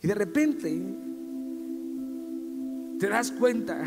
[0.00, 0.96] Y de repente
[2.98, 3.84] te das cuenta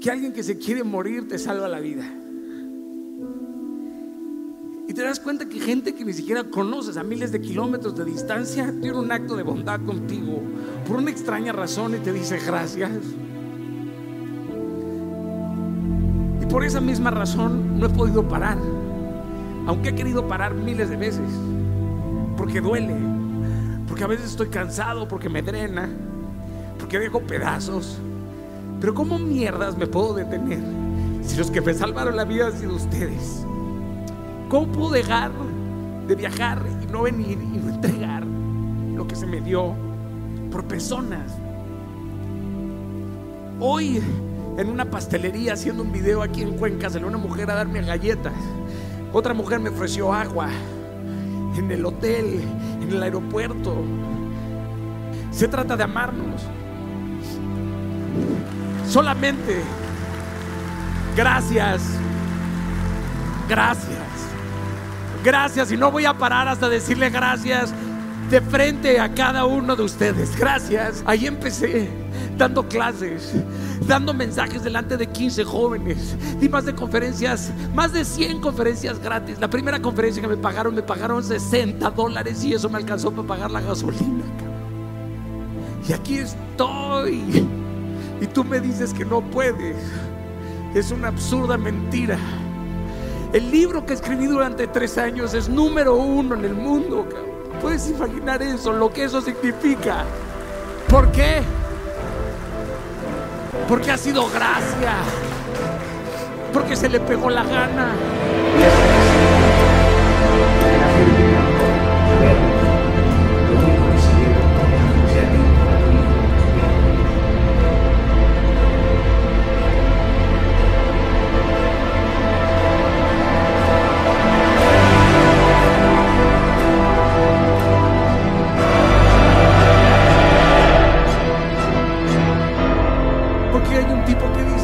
[0.00, 2.04] que alguien que se quiere morir te salva la vida.
[4.86, 8.04] Y te das cuenta que gente que ni siquiera conoces a miles de kilómetros de
[8.04, 10.40] distancia tiene un acto de bondad contigo
[10.86, 12.92] por una extraña razón y te dice gracias.
[16.42, 18.58] Y por esa misma razón no he podido parar,
[19.66, 21.30] aunque he querido parar miles de veces,
[22.36, 22.94] porque duele,
[23.94, 25.88] porque a veces estoy cansado, porque me drena,
[26.80, 27.96] porque dejo pedazos.
[28.80, 30.58] Pero ¿cómo mierdas me puedo detener
[31.22, 33.46] si los que me salvaron la vida han sido ustedes?
[34.48, 35.30] ¿Cómo puedo dejar
[36.08, 39.76] de viajar y no venir y no entregar lo que se me dio
[40.50, 41.30] por personas?
[43.60, 44.02] Hoy
[44.58, 48.34] en una pastelería haciendo un video aquí en Cuenca salió una mujer a darme galletas.
[49.12, 50.48] Otra mujer me ofreció agua
[51.56, 52.40] en el hotel,
[52.80, 53.76] en el aeropuerto.
[55.30, 56.42] Se trata de amarnos.
[58.88, 59.60] Solamente
[61.16, 61.82] gracias.
[63.48, 63.98] Gracias.
[65.24, 65.72] Gracias.
[65.72, 67.72] Y no voy a parar hasta decirle gracias
[68.30, 70.36] de frente a cada uno de ustedes.
[70.36, 71.02] Gracias.
[71.06, 72.03] Ahí empecé
[72.36, 73.32] dando clases,
[73.86, 76.16] dando mensajes delante de 15 jóvenes.
[76.40, 79.38] Di más de conferencias, más de 100 conferencias gratis.
[79.40, 83.28] La primera conferencia que me pagaron, me pagaron 60 dólares y eso me alcanzó para
[83.28, 84.24] pagar la gasolina.
[85.88, 87.46] Y aquí estoy.
[88.20, 89.76] Y tú me dices que no puedes.
[90.74, 92.18] Es una absurda mentira.
[93.32, 97.06] El libro que escribí durante tres años es número uno en el mundo.
[97.60, 100.04] Puedes imaginar eso, lo que eso significa.
[100.88, 101.42] ¿Por qué?
[103.68, 104.94] Porque ha sido gracia.
[106.52, 107.94] Porque se le pegó la gana.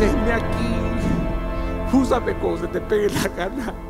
[0.00, 1.12] Porque hay un tipo que dice,
[1.92, 3.89] aquí, úsame como se te pegue la gana.